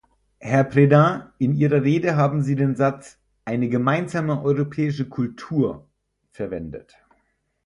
Herr 0.39 0.63
Preda, 0.63 1.35
in 1.37 1.53
Ihrer 1.53 1.83
Rede 1.83 2.15
haben 2.15 2.41
Sie 2.41 2.55
den 2.55 2.75
Satz 2.75 3.19
"eine 3.45 3.69
gemeinsame 3.69 4.41
europäische 4.41 5.07
Kultur" 5.07 5.91
verwendet. 6.31 6.97